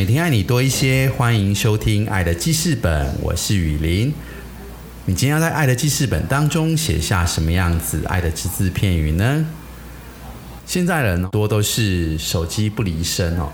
[0.00, 4.10] 每天爱你多一些，欢迎收听《爱的记事本》，我是雨林。
[5.04, 9.44] 你今天要在《爱的记事本》当中写下什么样子爱的只字片语呢？
[10.64, 13.52] 现在人多都是手机不离身哦，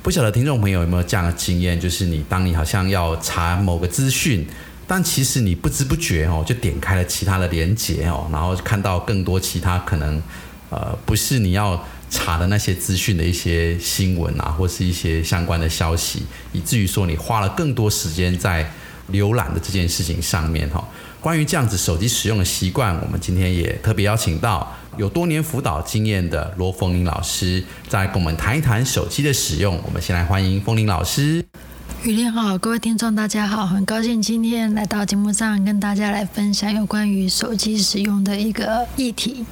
[0.00, 4.46] 不晓得听众朋友有没有这样的经验，就是你当你好像要查某个资讯，
[4.86, 10.22] 但其实你不知不觉哦，就点开了其他的连接哦，然后看到更多其他可能
[10.70, 11.84] 呃不是你要。
[12.10, 16.22] 查的那些资讯的一些新闻啊，或是一些相关的消息，
[16.52, 18.70] 以至于说你花了更多时间在
[19.12, 20.86] 浏览的这件事情上面哈。
[21.20, 29.80] 关于这样子手机使用的习惯，我们今天也特别邀请到有多年辅导经验的罗凤玲老师，再跟我们谈一谈手机的使用。
[29.84, 31.44] 我们先来欢迎凤玲老师。
[32.04, 39.44] 雨林好，各位听众大家好，很高兴今天来到节目上跟大家来分享有关于手机使用的一个议题。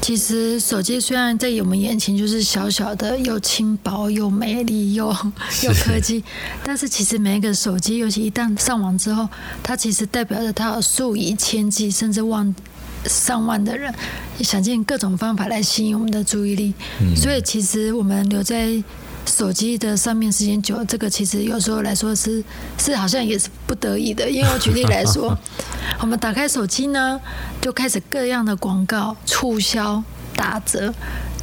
[0.00, 5.08] 其实手机虽然在我们眼前就是小小的，又轻薄又美丽又
[5.62, 6.22] 又科技，
[6.64, 9.28] 但是其实每一个手机，尤其一旦上网之后，
[9.62, 12.54] 它其实代表着它有数以千计甚至万
[13.06, 13.92] 上万的人，
[14.40, 16.74] 想尽各种方法来吸引我们的注意力。
[17.16, 18.82] 所以其实我们留在。
[19.24, 22.42] 手机的上面时间久，这个其实有时候来说是
[22.76, 24.28] 是好像也是不得已的。
[24.28, 25.36] 因为我举例来说，
[26.00, 27.20] 我们打开手机呢，
[27.60, 30.02] 就开始各样的广告、促销、
[30.34, 30.92] 打折。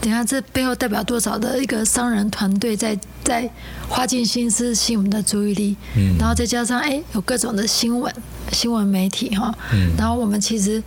[0.01, 3.49] 等下这背后代表多少的一个商人团队在在
[3.89, 5.75] 花尽心思吸引我们的注意力。
[5.95, 6.15] 嗯。
[6.17, 8.13] 然后再加上哎，有各种的新闻、
[8.51, 9.53] 新闻媒体哈。
[9.73, 9.91] 嗯。
[9.97, 10.81] 然后我们其实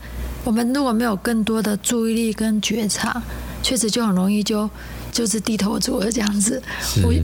[0.44, 3.22] 我们如果没有更多的注意力跟觉察，
[3.62, 4.68] 确实就很容易就。
[5.12, 6.60] 就是低头族了这样子，
[7.04, 7.14] 我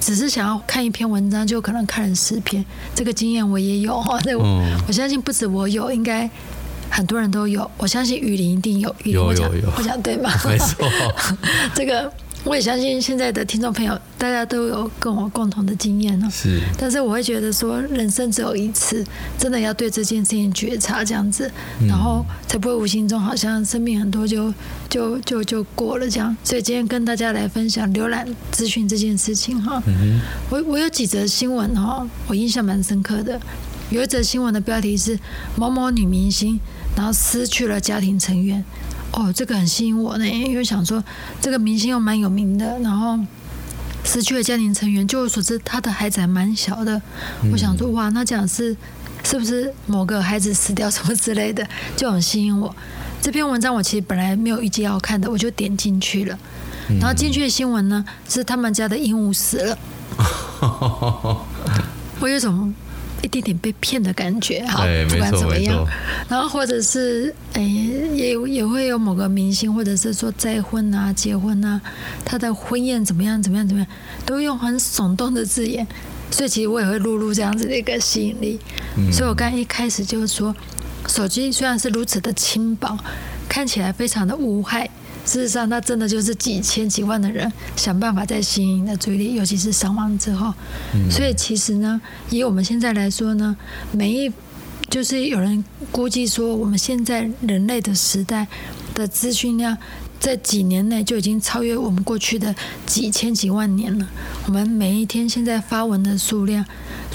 [0.00, 2.64] 只是想要看一篇文章，就可能看了十篇。
[2.94, 4.18] 这个经验我也有 哈，
[4.88, 6.28] 我相信不止我有，应该
[6.90, 7.70] 很多人都有。
[7.76, 10.30] 我相信雨林一定有，雨林我讲我讲对吗？
[10.44, 10.90] 没错，
[11.74, 12.12] 这个。
[12.46, 16.28] 我也相信现在的听众朋友，大家都有跟我共同的经验呢。
[16.30, 19.04] 是，但是我会觉得说，人生只有一次，
[19.36, 21.50] 真的要对这件事情觉察，这样子，
[21.88, 24.54] 然后才不会无形中好像生命很多就
[24.88, 26.34] 就就就过了这样。
[26.44, 29.82] 所以今天跟大家来分享浏览资讯这件事情哈。
[29.86, 33.40] 嗯我我有几则新闻哈，我印象蛮深刻的。
[33.90, 35.18] 有一则新闻的标题是
[35.56, 36.58] 某某女明星，
[36.96, 38.64] 然后失去了家庭成员。
[39.12, 41.02] 哦，这个很吸引我呢，因为想说
[41.40, 43.18] 这个明星又蛮有名的，然后
[44.04, 47.00] 失去了家庭成员，据我所知，他的孩子还蛮小的。
[47.50, 48.76] 我想说，哇，那这样是
[49.24, 52.74] 是不是某个孩子死掉什么之类的，就很吸引我。
[53.22, 56.38] 这篇文章我其实本来没有预计要看的，我就点进去了。
[57.00, 59.78] 然后进去的新闻呢，是他们家的鹦鹉死了。
[62.20, 62.74] 我有种。
[63.26, 65.84] 一点点被骗的感觉，哈，不管怎么样，
[66.28, 71.80] 然后或者是哎，也也会有某个明星，或者是说再婚啊、结婚啊，
[72.24, 73.90] 他的婚宴怎么样、怎么样、怎么样，
[74.24, 75.84] 都用很耸动的字眼，
[76.30, 78.60] 所以其实我也会录入这样子的一个吸引力。
[79.12, 80.54] 所以我刚一开始就是说，
[81.08, 82.96] 手机虽然是如此的轻薄，
[83.48, 84.88] 看起来非常的无害。
[85.26, 90.54] 事实上，那真的就是几千几万的人想办法在吸引你的注意力，尤其是上网之后。
[91.10, 92.00] 所以，其实呢，
[92.30, 93.56] 以我们现在来说呢，
[93.90, 94.32] 每一
[94.88, 98.46] 就是有人估计说，我们现在人类的时代
[98.94, 99.76] 的资讯量，
[100.20, 102.54] 在几年内就已经超越我们过去的
[102.86, 104.08] 几千几万年了。
[104.46, 106.64] 我们每一天现在发文的数量，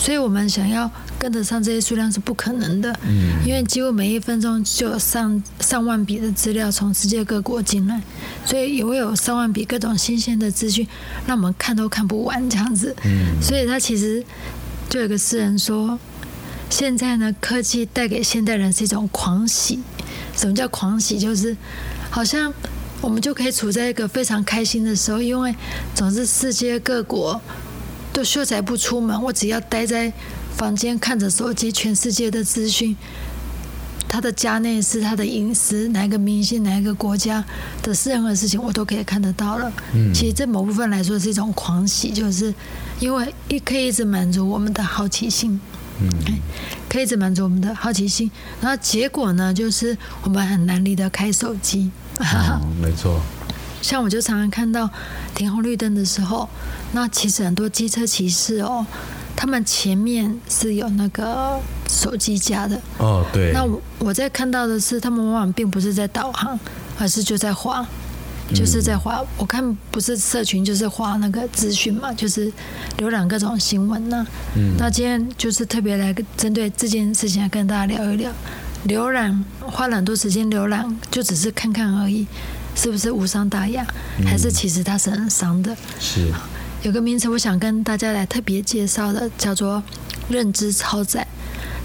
[0.02, 0.90] 所以我们想要。
[1.22, 8.02] 跟得上这些数量是不可能的，嗯，因为几乎每一分钟就有上上万笔的资料从世界各国进来，
[8.44, 10.88] 所以也会有上万笔各种新鲜的资讯，
[11.28, 12.96] 让我们看都看不完这样子。
[13.06, 14.26] 嗯，所以他其实
[14.90, 16.00] 就有个诗人说，
[16.72, 19.80] 现在呢科技带给现代人是一种狂喜。
[20.36, 21.20] 什么叫狂喜？
[21.20, 21.56] 就是
[22.10, 22.52] 好像
[23.00, 25.54] 我们就可以处在一个非常开心的时候，因为
[25.94, 27.40] 总是世界各国
[28.14, 30.12] 都秀才不出门，我只要待在。
[30.52, 32.96] 房间看着手机，全世界的资讯，
[34.08, 37.44] 他的家内是他的隐私，哪一个明星，哪一个国家
[37.82, 39.72] 的任何事情，我都可以看得到了。
[39.94, 42.54] 嗯，其实这某部分来说是一种狂喜，就是
[43.00, 45.60] 因为一可以一直满足我们的好奇心，
[46.02, 46.10] 嗯，
[46.90, 48.30] 可以一直满足我们的好奇心，
[48.60, 51.90] 然后结果呢，就是我们很难离得开手机。
[52.80, 53.20] 没错。
[53.82, 54.90] 像我就常常看到
[55.34, 56.48] 停红绿灯的时候，
[56.94, 58.86] 那其实很多机车骑士哦。
[59.34, 62.80] 他们前面是有那个手机架的。
[63.00, 63.52] 哦，对。
[63.54, 66.60] 那我我在看到的是，他们往往并不是在导航，
[67.00, 67.84] 而是就在滑，
[68.54, 69.24] 就是在滑。
[69.38, 72.52] 我看不是社群，就是滑那个资讯嘛，就是
[73.00, 74.28] 浏览各种新闻呢。
[74.56, 74.76] 嗯。
[74.78, 78.32] 那今天就是特别来针对这件事情来跟大家聊一聊，
[78.88, 82.26] 浏览花很多时间浏览，就只是看看而已，
[82.76, 83.86] 是不是无伤大雅？
[84.26, 85.76] 还是其实它是很伤的？
[86.00, 86.32] 是。
[86.82, 89.84] 有个名词，我想跟大家来特别介绍的，叫做
[90.30, 91.26] 认知超载。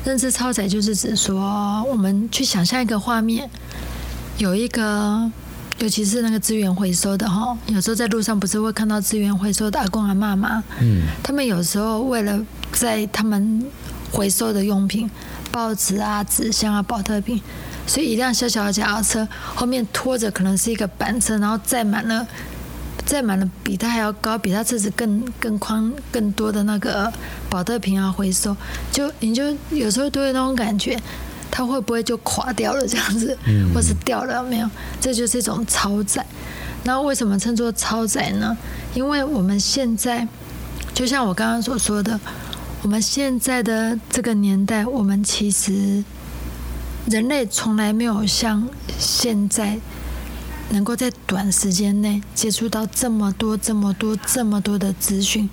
[0.05, 3.51] 认知超载就是指说，我们去想象一个画面，
[4.39, 5.31] 有一个，
[5.81, 10.65] 尤其是那个资源回收的哈，有时候在路上不是会看到资源回收的阿公阿妈吗？
[10.81, 12.41] 嗯，他们有时候为了
[12.73, 13.67] 在他们
[14.11, 15.11] 回收的用品，
[15.57, 17.41] 报纸啊、纸箱啊、保特瓶，
[17.87, 22.27] 所以一辆小小的脚踏车后面拖着可能是一个板车，然后载满了。
[23.07, 27.11] 载满了比他还要高、比他车子更更宽、更多的那个
[27.49, 28.55] 保特瓶啊，回收，
[28.93, 31.01] 就你就有时候都有那种感觉，
[31.51, 33.39] 它会不会就垮掉了这样子，
[33.73, 34.69] 或是掉了没有？
[35.01, 36.27] 这就是一种超载。
[36.83, 38.55] 那为什么称作超载呢？
[38.93, 40.29] 因为我们现在
[40.93, 42.21] 就像我刚刚所说的，
[42.87, 46.05] 我们现在的这个年代，我们其实
[47.07, 49.81] 人类从来没有像现在。
[50.71, 55.49] 能够在短时间内接触到这么多、这么多、这么多的资讯，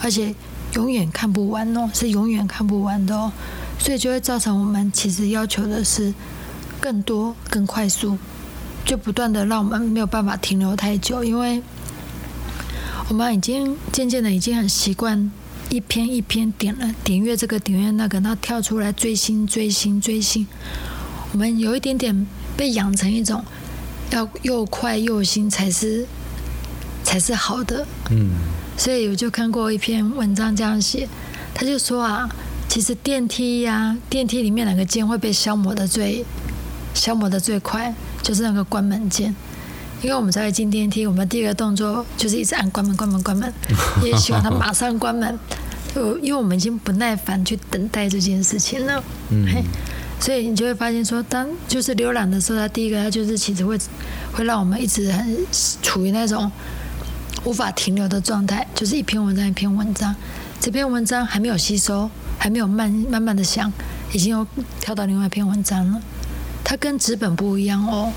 [0.00, 0.34] 而且
[0.74, 3.32] 永远看不完哦，是永远看不完的哦，
[3.78, 6.14] 所以就会造成我们其实要求的是
[6.80, 8.16] 更多、更快速，
[8.84, 11.60] 就不断的让我们没有办法停留太久，因为
[13.08, 15.30] 我们已经渐渐的已经很习惯
[15.70, 20.46] 一篇一篇点了点阅这个点阅那个，然后跳出来追星、追星、追星，
[21.32, 22.26] 我们有一点点
[22.56, 23.44] 被养成一种。
[24.10, 26.06] 要又快又新才是
[27.02, 28.28] 才是好的，嗯，
[28.76, 31.08] 所以我就看过一篇文章这样写，
[31.54, 32.28] 他就说啊，
[32.68, 36.22] 其实电梯呀，电梯里面哪个键会被消磨的最
[36.92, 39.34] 消磨的最快，就是那个关门键，
[40.02, 43.52] 因为我们才会进电梯，我们第一个动作就是一直按关门关门关门，
[44.02, 45.38] 也希望它马上关门，
[45.94, 49.46] 就因为我们已经不耐烦去等待这件事情了，嗯。
[50.20, 53.76] 所以你就会发现，说当就是浏览的时候，它第一个它就是其实会
[54.32, 55.36] 会让我们一直很
[55.82, 56.48] 处于那种
[57.42, 60.14] 无法停留的状态，就是一篇文章一篇文章，
[60.60, 62.08] 这篇文章还没有吸收，
[62.38, 63.72] 还没有慢慢慢的想，
[64.12, 64.46] 已经又
[64.80, 66.00] 跳到另外一篇文章了。
[66.62, 68.12] 它跟纸本不一样哦，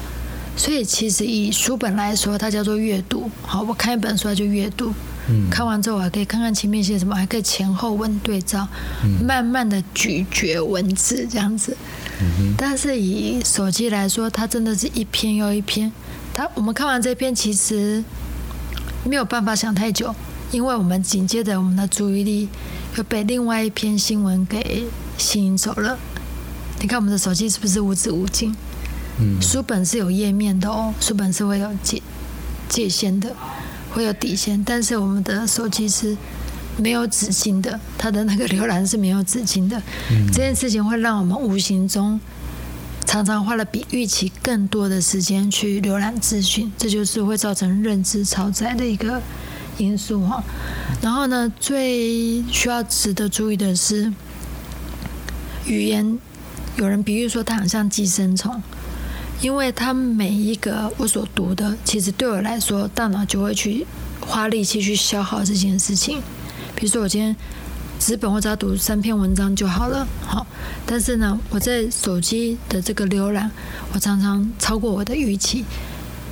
[0.57, 3.29] 所以其实以书本来说，它叫做阅读。
[3.41, 4.93] 好，我看一本书它就阅读。
[5.49, 8.67] 看完之后，我还可以看看前面写什么，还可以前后文对照，
[9.25, 11.75] 慢慢的咀嚼文字这样子。
[12.55, 15.91] 但是以手机来说，它真的是一篇又一篇。
[16.33, 18.03] 它我们看完这篇，其实
[19.03, 20.13] 没有办法想太久，
[20.51, 22.47] 因为我们紧接着我们的注意力
[22.95, 24.85] 又被另外一篇新闻给
[25.17, 25.97] 吸引走了。
[26.79, 28.55] 你看我们的手机是不是无止无尽？
[29.41, 32.01] 书本是有页面的哦，书本是会有界
[32.69, 33.35] 界限的。
[33.93, 36.17] 会有底线，但是我们的手机是
[36.75, 39.81] 没有止境的，它的那个浏览是没有止境的。
[40.33, 42.19] 这件事情会让我们无形中
[43.05, 49.21] 常常花了比预期更多的时间去浏览资讯，这就是会造成认知超载的一个
[49.77, 50.43] 因素哈。
[51.01, 54.11] 然后呢，最需要值得注意的是，
[55.65, 56.19] 语言
[56.75, 58.61] 有人比喻说它很像寄生虫。
[59.41, 63.85] 因为它每一个我所读的，其实对我来说，大脑就会去
[64.21, 66.21] 花力气去消耗这件事情。
[66.75, 67.35] 比如说，我今天
[67.99, 70.47] 纸本我只要读三篇文章就好了，好。
[70.85, 73.51] 但是呢，我在手机的这个浏览，
[73.93, 75.63] 我常常超过我的预期，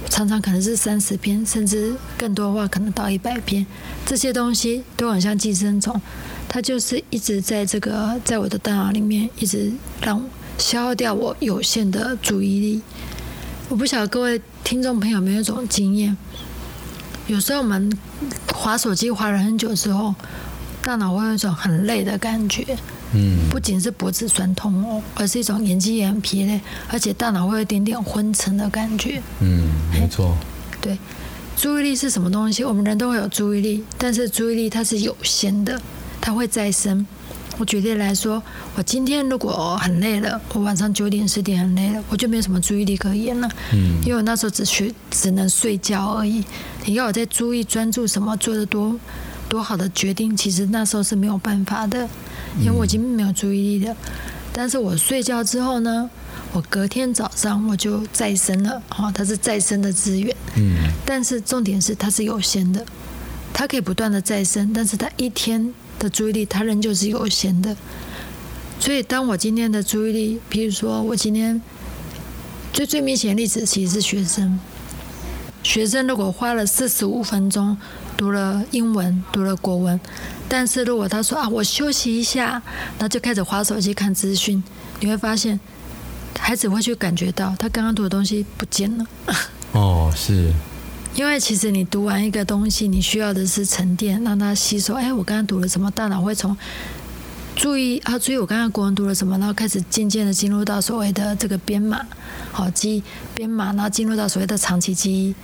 [0.10, 3.66] 常常可能是三十篇，甚至更多的话，可能到一百篇。
[4.06, 6.00] 这些东西都很像寄生虫，
[6.48, 10.24] 它就是一直在这个在我的大脑里面，一直让。
[10.58, 12.82] 消耗掉我有限的注意力。
[13.70, 16.16] 我不晓得各位听众朋友有没有一种经验，
[17.28, 17.92] 有时候我们
[18.54, 20.14] 划手机划了很久之后，
[20.82, 22.78] 大脑会有一种很累的感觉。
[23.16, 29.22] 嗯，不仅是脖子酸痛哦，而是一种眼睛也很疲累，而且大脑会有一点点昏沉的感觉。
[29.40, 30.36] 嗯，没错。
[30.82, 30.98] 对，
[31.56, 32.64] 注意力是什么东西？
[32.64, 35.80] 我们人都会有注意力，但是注意力它是有限的，
[36.20, 37.06] 它会再生。
[37.58, 38.42] 我举例来说，
[38.76, 43.48] 我今天如果很累了，我晚上九点十点很累了，我就没有什么注意力可言了。
[43.72, 46.44] 嗯，因为我那时候只学只能睡觉而已。
[46.86, 49.00] 你要我在注意专注什么，做的多
[49.48, 52.10] 多好的决定，其实那时候是没有办法的，
[52.60, 53.96] 因为我已经没有注意力了。
[54.52, 56.10] 但是我睡觉之后呢，
[56.54, 60.36] 我隔天早上我就再生了，哦，它是再生的资源。
[60.56, 62.84] 嗯，但是重点是它是有限的，
[63.54, 65.72] 它可以不断的再生，但是它一天。
[66.04, 67.76] 的注意力，它仍旧是有限的。
[68.80, 71.62] 所以，当我今天的注意力，比如说我今天
[72.74, 74.60] 最最明显的例子，其实是学生。
[75.64, 77.78] 学生如果花了四十五分钟
[78.18, 79.98] 读了英文，读了国文，
[80.50, 82.62] 但是如果他说啊，我休息一下，
[83.00, 84.62] 那就开始划手机看资讯，
[85.00, 85.58] 你会发现，
[86.38, 89.06] 孩子会去感觉到他刚刚读的东西不见了。
[89.72, 90.52] 哦，是。
[91.16, 94.96] 因为其实你读完一个东西，你需要的是沉淀，让他吸收。
[94.96, 95.92] 哎，我刚刚读了什么？
[95.92, 96.58] 大脑会从
[97.56, 102.04] 注意啊，注意我刚刚国文读了什么，然后开始渐渐的进入到所谓的这个编码，
[102.52, 103.04] 好记
[103.36, 105.36] 编码，然后进入到所谓的长期记忆。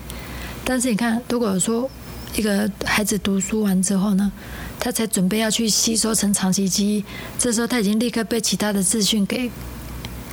[0.63, 1.87] 但是你看，如果说
[2.35, 4.31] 一个孩子读书完之后呢，
[4.79, 7.05] 他才准备要去吸收成长期记忆，
[7.37, 9.51] 这时候他已经立刻被其他的资讯给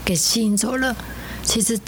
[0.02, 0.96] 给吸引走了。
[1.42, 1.78] 其实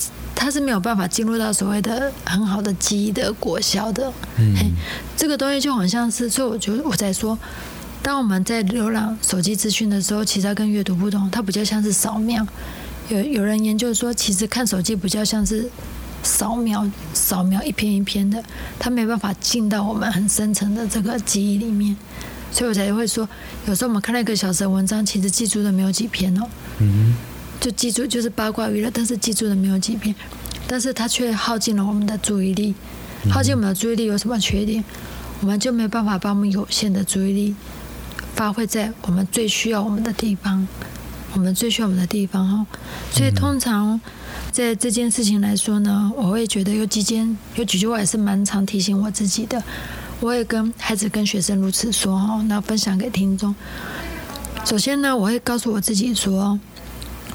[0.40, 4.12] 他是没有办法进入到所谓的很好的记忆的果效的。
[4.37, 4.54] 嗯，
[5.16, 7.37] 这个东西就好像是，所以我觉得我在说。
[8.00, 12.47] 当我们在浏览手机资讯的时候，其实它跟阅读不同，它比较像是扫描。
[13.09, 15.68] 有有人研究说，其实看手机比较像是
[16.23, 18.42] 扫描，扫描一篇一篇的，
[18.78, 21.95] 它没办法进到我们很深层的这个记忆里面。
[22.52, 23.28] 所以我才会说，
[23.66, 26.47] 有时候我们看了一个小时的文章，其实记住的没有几篇哦。
[26.78, 27.14] 嗯。
[27.61, 30.15] 就记住就是八卦娱乐，但是记住的没有几遍，
[30.67, 32.75] 但是它却耗尽了我们的注意力。
[33.31, 34.85] 耗尽我们的注意力有什么缺点？
[35.41, 37.55] 我们就没有办法把我们有限的注意力。
[38.35, 40.67] 发挥在我们最需要我们的地方，
[41.35, 42.67] 我们最需要我们的地方哈。
[43.11, 44.00] 所以通常
[44.53, 49.61] 在这件事情来说呢，我会觉得有几件有几句话也是蛮常提醒我自己的。
[50.21, 53.53] 我也跟孩子、跟学生如此说哦，那分享给听众。
[54.65, 56.59] 首先呢，我会告诉我自己说，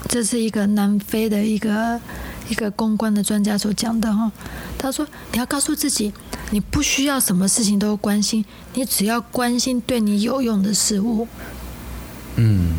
[0.08, 2.00] 这是一个南非的一个
[2.50, 4.32] 一个公关的专家所讲的哈。
[4.78, 6.12] 他说，你要告诉自己。
[6.52, 8.46] 你不需要什么事情都关心，
[8.76, 11.28] 你只要关心对你有用的事物。
[12.36, 12.74] 嗯，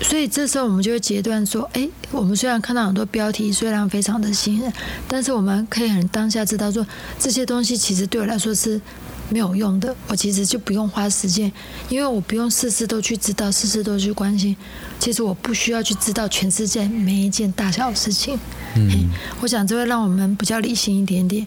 [0.00, 4.72] 所以这时候我们就会截断说：，哎，我们虽然看到很多标题，虽然非常的吸引，
[5.06, 6.84] 但是我们可以很当下知道说，
[7.16, 8.80] 这些东西其实对我来说是
[9.28, 9.94] 没有用的。
[10.08, 11.50] 我其实就不用花时间，
[11.88, 14.56] 因为我不用事事都去知道，事事都去关心。
[14.98, 18.38] 其实我不需要去知道全世界每一件大小事情。
[18.74, 21.46] 嗯，我想这会让我们比较理性一点点。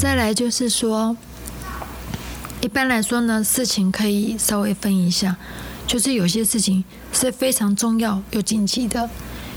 [0.00, 1.14] 再来就是说，
[2.62, 5.36] 一般来说呢，事情可以稍微分一下，
[5.86, 9.10] 就是有些事情是非常重要又紧急的，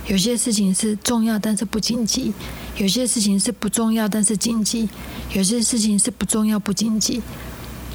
[0.05, 2.33] 有些事情是重要但是不紧急，
[2.75, 4.89] 有些事情是不重要但是紧急，
[5.31, 7.21] 有些事情是不重要不紧急。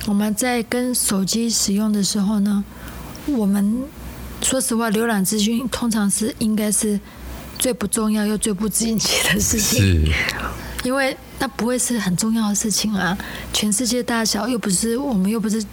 [0.06, 2.64] 我们在跟手机使用的时候呢，
[3.26, 3.82] 我们
[4.40, 6.98] 说实话，浏览资讯通常是应该是
[7.58, 10.10] 最不重要又最不紧急的事情，
[10.84, 11.16] 因为。
[11.40, 13.16] 那不会是很重要的事情啊！
[13.52, 15.64] 全世界大小又不是我们，又不是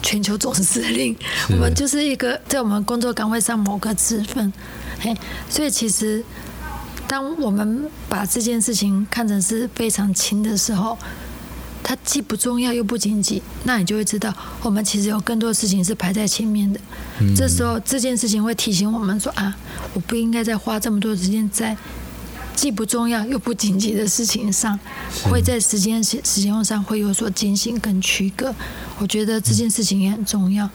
[0.00, 1.16] 全球总司令，
[1.50, 4.52] 我们就是一个在我们工作岗位上某个职分，
[5.00, 5.12] 嘿，
[5.50, 6.24] 所以其实
[7.08, 10.96] 当我们把这件事情看成是非常轻的时候，
[11.82, 14.32] 它既不重要又不紧急，那你就会知道，
[14.62, 16.78] 我们其实有更多事情是排在前面的。
[17.34, 19.56] 这时候这件事情会提醒我们说啊，
[19.94, 21.76] 我不应该再花这么多时间在
[22.54, 24.78] 既不重要又不紧急的事情上，
[25.24, 28.54] 会在时间时时间上会有所警醒跟区隔。
[28.98, 30.68] 我觉得这件事情也很重要。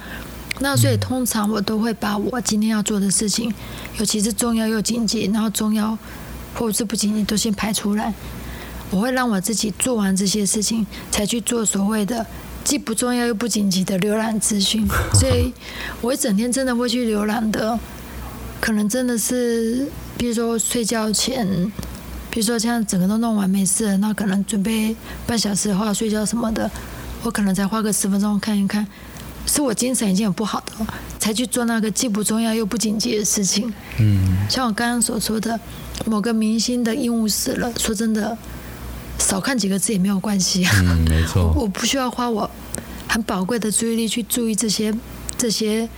[0.59, 3.53] 那所以通常我都会把我今天要做的事情，
[3.99, 5.97] 尤其是重要又紧急，然后重要
[6.55, 8.13] 或者是不紧急都先排出来。
[8.89, 12.25] 我会让我自己做完这些事情，才去做所谓的
[12.63, 14.87] 既不重要又不紧急的浏览资讯。
[15.13, 15.53] 所以，
[16.01, 17.79] 我一整天真的会去浏览的，
[18.59, 19.87] 可能真的是，
[20.17, 21.45] 比如说睡觉前，
[22.29, 24.95] 比如说像整个都弄完没事，那可能准备
[25.25, 26.69] 半小时的话睡觉什么的，
[27.23, 28.85] 我可能才花个十分钟看一看，
[29.45, 30.85] 是我精神已经很不好的，
[31.19, 33.71] 才去做那个既不重要又不紧急的事情。
[33.99, 35.59] 嗯，像我刚刚所说的，
[36.05, 38.37] 某个明星的鹦鹉死了，说真的。
[39.19, 42.47] 少看几个字也没有关系啊，嗯，没错， 我不需要花我
[43.07, 44.93] 很宝贵的注意力去注意这些
[45.35, 45.89] 这些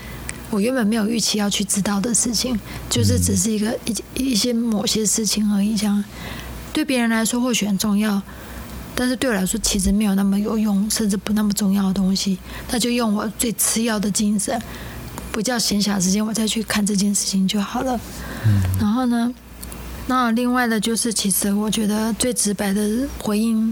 [0.50, 5.76] 我原本没有预期要去知道的事情，就是只是一个一一些某些事情而已。
[5.76, 6.04] 这样
[6.74, 8.22] 对别人来说或许很重要，
[8.96, 12.38] 但是对我来说其实没有那么有用，甚至不那么重要的东西，
[12.72, 14.62] 那就用我最次要的精神，
[15.32, 18.00] 不叫闲暇时间，我再去看这件事情就好了。
[18.46, 19.34] 嗯，然后呢？
[20.08, 23.72] 那另外的，就是其实我觉得最直白的回应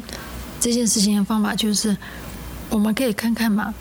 [0.60, 1.98] 这件事情的方法，就是
[2.70, 3.74] 我们可以看看嘛，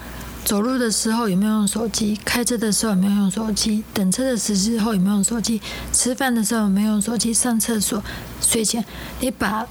[0.47, 5.61] 走路的时候有没有用手机，开车的时候有没有用手机，等车的时候有没有用手机，
[5.93, 8.01] 吃饭的时候有没有用手机，上厕所、
[8.41, 8.85] 睡前，
[9.19, 9.67] 你把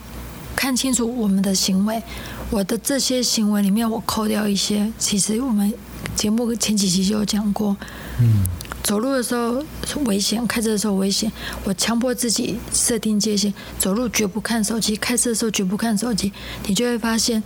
[0.54, 2.04] 看清楚我们的行为，
[2.50, 5.74] 我的这些行为里面，我扣掉一些，其实我们
[6.14, 7.78] 节目前几期就有讲过，
[8.20, 8.44] 嗯。
[8.84, 9.64] 走路的时候
[10.06, 11.32] 危险，开车的时候危险。
[11.64, 16.32] 我强迫自己设定界限，走路绝不看手机，开车的时候绝不看手机。
[16.68, 17.42] 你就会发现，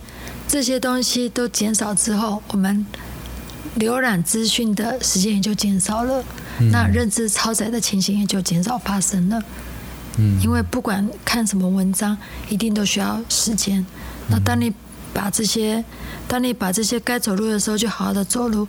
[0.46, 2.84] 这些东西都减少之后，我们
[3.78, 6.24] 浏览资讯的时间也就减少了，
[6.72, 9.40] 那认知超载的情形也就减少发生了。
[10.18, 12.16] 嗯，因为不管看什么文章，
[12.48, 13.84] 一定都需要时间。
[14.28, 14.72] 那当你
[15.14, 15.84] 把这些，
[16.26, 18.66] 当你把这些该走路的时候就好好的走路，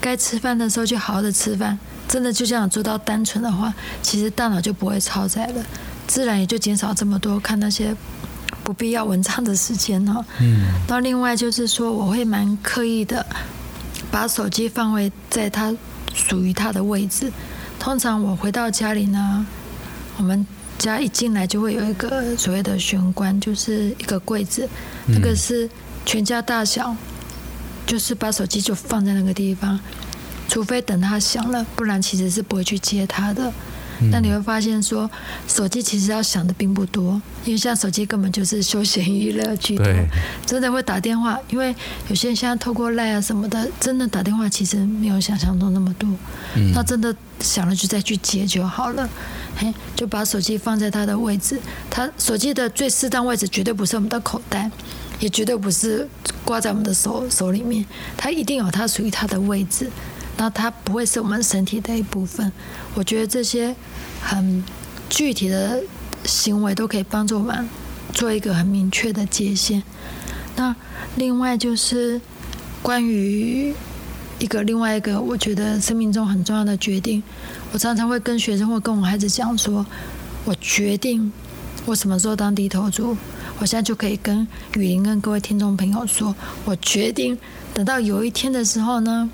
[0.00, 1.78] 该吃饭的时候就好好的吃饭。
[2.06, 5.64] 真的就这样做到单纯的话，其实大脑就不会超载了，
[6.06, 7.96] 自然也就减少这么多看那些
[8.62, 10.24] 不必要文章的时间了。
[10.38, 10.66] 嗯。
[10.86, 13.24] 那另外就是说，我会蛮刻意的
[14.14, 15.74] 把手机放回在它
[16.14, 17.32] 属于它的位置。
[17.80, 19.44] 通常我回到家里呢，
[20.18, 20.46] 我们
[20.78, 24.68] 家一进来就会有一个所谓的玄关，就是一个柜子，
[25.08, 25.68] 那个是
[26.06, 26.94] 全家大小，
[27.84, 29.80] 就是把手机就放在那个地方。
[30.48, 33.52] 除非等它响了，不然其实是不会去接它的。
[34.10, 35.10] 那你会发现说，
[35.46, 39.86] 手机其实要想的并不多，因为像手机根本就是休闲娱乐居多。
[40.44, 41.74] 真的会打电话，因为
[42.08, 46.08] 有些人现在透过赖啊什么的，真的打电话其实没有想象中那么多。
[46.74, 49.08] 那真的想了就再去接就好了。
[49.56, 54.68] 嘿，就把手机放在他的位置，他手机的最适当位置绝对不是我们的口袋，
[55.20, 56.08] 也绝对不是
[56.44, 57.84] 挂在我们的手手里面，
[58.16, 59.88] 它一定有它属于它的位置。
[60.36, 62.50] 那它不会是我们身体的一部分。
[62.94, 63.74] 我觉得这些
[64.20, 64.62] 很
[65.08, 65.80] 具体的
[66.24, 67.68] 行为都可以帮助我们
[68.12, 69.82] 做一个很明确的界限。
[70.56, 70.74] 那
[71.16, 72.20] 另外就是
[72.82, 73.74] 关于
[74.38, 77.22] 一个另外一个，我觉得生命中很重要的决定，
[77.72, 79.86] 我常常会跟学生或跟我孩子讲说：
[80.44, 81.32] 我决定
[81.84, 83.16] 我什么时候当低头族。
[83.60, 87.38] 我现在就可以跟雨林跟各位听众朋友说：我决定
[87.72, 89.30] 等到有一天的时候呢。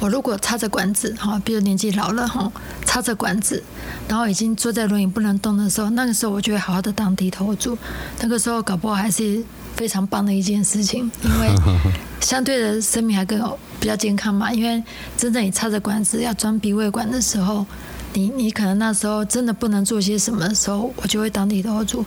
[0.00, 2.50] 我如果插着管子，哈，比如年纪老了，哈，
[2.86, 3.62] 插着管子，
[4.08, 7.76] 然后已经坐在轮椅不能动的时候，那个时候我就会好好的当低头族。
[8.20, 9.42] 那个时候搞不好还是
[9.76, 11.54] 非常棒的一件事情，因为
[12.20, 13.38] 相对的生命还更
[13.78, 14.50] 比较健康嘛。
[14.50, 14.82] 因为
[15.18, 17.66] 真正你插着管子要装鼻胃管的时候，
[18.14, 22.02] 你你可能那时候真的不能做些什么的时候，我就会当低头族。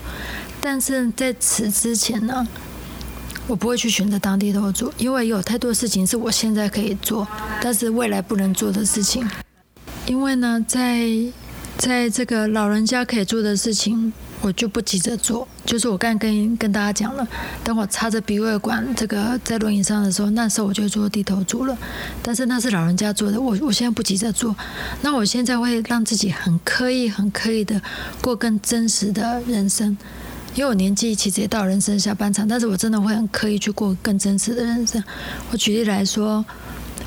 [0.59, 2.47] 但是在此之前呢？
[3.47, 7.27] 我不会去选择当低头族，因为有太多事情是我现在可以做，
[7.61, 9.29] 但是未来不能做的事情。
[10.05, 11.09] 因为呢，在
[11.77, 15.47] 在这个老人家可以做的事情，我就不急着做。
[15.65, 17.27] 就是我刚跟跟大家讲了，
[17.63, 21.77] 等我插着鼻胃管这个在轮椅上的时候，那时候我就做低头族了。
[22.21, 24.55] 但是那是老人家做的，我我现在不急着做。
[25.01, 27.81] 那我现在会让自己很刻意、很刻意的
[28.21, 29.97] 过更真实的人生。
[30.55, 35.03] 因为我年纪其实也到人生下半场，但是我真的会很刻意去过更真实的人生。
[35.51, 36.45] 我举例来说，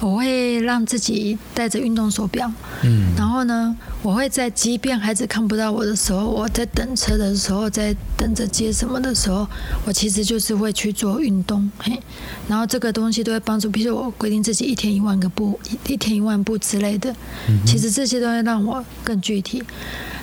[0.00, 9.48] 我会让自己带着运动手表，嗯，然后呢，我会在即便孩子看不到我的时候，我在等车的时候，在等着接什么的时候，
[9.86, 11.98] 我其实就是会去做运动，嘿，
[12.48, 17.14] 然后这个东西都会帮助，比如我规定自己一天一万个步，一一天一万步之类的，
[17.64, 19.62] 其实这些都会让我更具体，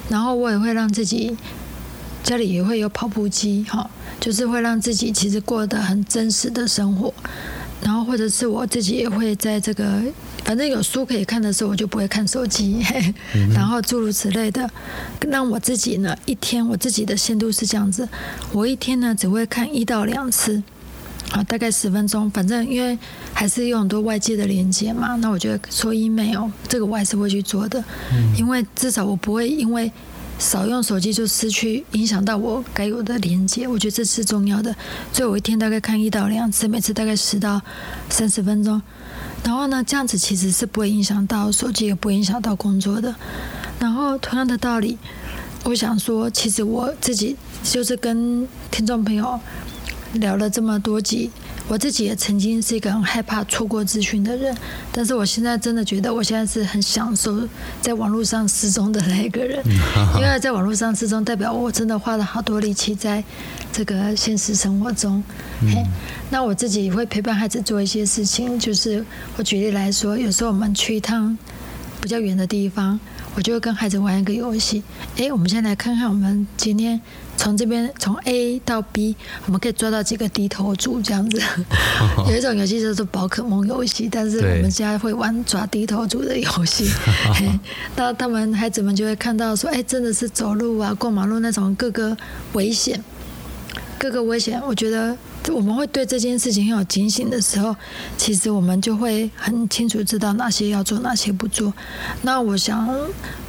[0.09, 1.35] 然后我也会让自己
[2.23, 7.13] 家里也会有跑步机，哈，就是会让自己其实过得很真实的生活。
[7.81, 10.01] 然后或者是我自己也会在这个，
[10.45, 12.81] 反正有书可以看的时候，我就不会看手机。
[13.53, 14.69] 然后诸如此类的，
[15.27, 18.07] 让我自己呢一天我自己的限度是这样子，
[18.53, 20.63] 我一天呢只会看一到两次，
[21.31, 22.31] 啊，大概十分钟。
[22.31, 22.97] 反正因为
[23.33, 27.83] 还是有很多外界的连接嘛，那我觉得说 email 这个我还是会去做的，
[28.37, 29.91] 因为至少我不会因为。
[30.39, 34.75] 少用手机就失去影响到我该有的连接，我觉得这是重要的。
[35.13, 37.61] 所以我一天大概看一到两次，每次大概十到
[38.09, 38.81] 三十分钟。
[39.43, 43.13] 然后呢，这样子其实是不会影响到手机，也不会影响到工作的。
[43.79, 44.97] 然后同样的道理，
[45.63, 49.39] 我想说，其实我自己就是跟听众朋友
[50.13, 51.29] 聊了这么多集。
[51.67, 54.55] 我自己也曾经是一个很害怕错过资讯的人，
[54.91, 57.47] 但是我现在真的觉得，我现在是很享受
[57.81, 59.63] 在网络上失踪的那一个人，
[60.15, 63.23] 因为在网络上失踪，代表我真的花了好多力气在
[63.71, 65.23] 这个现实生活中。
[66.29, 69.03] 那我自己会陪伴孩子做一些事情，就是
[69.37, 71.37] 我举例来说，有时候我们去一趟
[72.01, 72.99] 比较远的地方。
[73.35, 74.83] 我就会跟孩子玩一个游戏，
[75.17, 77.01] 哎，我们先来看看，我们今天
[77.43, 79.13] 从这边从 A 到 B，
[79.45, 81.41] 我们可以抓到几个低头族这样子。
[82.29, 86.89] 有一种游戏叫做宝可梦游戏，但是我们现在会玩抓低头族的游戏。
[87.97, 92.15] 那他们孩子们就会看到说，哎，真的是走路啊、过马路那种各个
[92.53, 93.03] 危险，
[93.99, 95.17] 各个危险，我觉得。
[95.51, 97.75] 我们会对这件事情很有警醒的时候，
[98.17, 101.73] 其实我们就会很清楚知道哪些要做，哪些不做。
[102.21, 102.87] 那我想，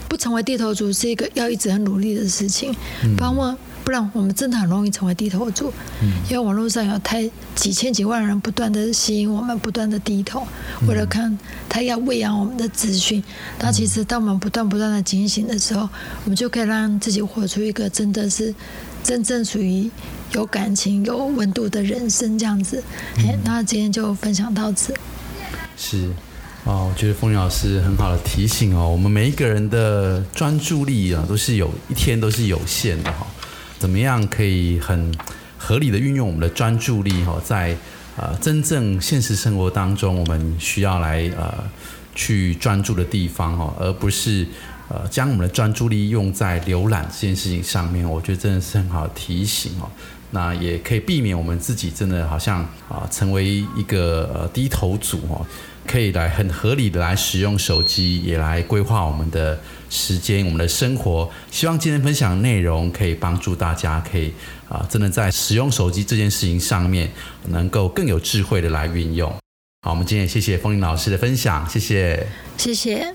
[0.08, 2.74] 不成为地头族是一个要一直很努力的事情。
[3.84, 5.72] 不然我们真的很容易成为低头族。
[6.02, 10.46] 嗯因为网络上有太几千几万人不断的吸引我们，不断的低头，
[10.88, 13.22] 为了看他要喂养我们的资讯。
[13.60, 15.88] 那其实当我们不断不断的警醒的时候，
[16.24, 18.54] 我们就可以让自己活出一个真的是
[19.02, 19.90] 真正属于。
[20.32, 22.82] 有感情、有温度的人生这样子，
[23.18, 24.92] 哎，那今天就分享到此。
[25.76, 26.10] 是
[26.64, 33.24] 哦，我觉得风云老师很好的提醒哦，我们每一个人的专注力啊，都是有一天都是有限的哈。
[33.84, 35.14] 怎么样可以很
[35.58, 37.76] 合理的运用我们的专注力哈，在
[38.16, 41.52] 呃真正现实生活当中，我们需要来呃
[42.14, 44.46] 去专注的地方哈，而不是
[44.88, 48.10] 呃将我们的专注力用在浏览这件事情上面。
[48.10, 49.90] 我觉得真的是很好的提醒哦。
[50.30, 53.44] 那也可以避免我们自己真的好像啊成为
[53.76, 55.46] 一个呃低头族哦，
[55.86, 59.60] 可以来很合理的来使用手机，也来规划我们的
[59.94, 61.30] 时间、我们的生活。
[61.50, 64.34] 希望今天分享内容可以帮助大家，可以
[64.68, 67.08] 啊真的在使用手机这件事情上面
[67.48, 69.32] 能够更有智慧的来运用。
[69.82, 72.26] 好，我们今天也谢谢风铃老师的分享，谢谢，
[72.56, 73.14] 谢谢。